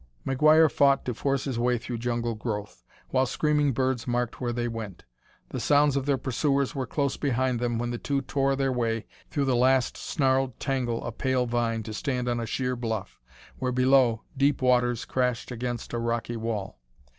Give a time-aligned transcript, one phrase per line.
[0.25, 4.67] McGuire fought to force his way through jungle growth, while screaming birds marked where they
[4.67, 5.03] went.
[5.49, 9.05] The sounds of their pursuers were close behind them when the two tore their way
[9.29, 13.21] through the last snarled tangle of pale vine to stand on a sheer bluff,
[13.59, 16.79] where, below, deep waters crashed against a rocky wall.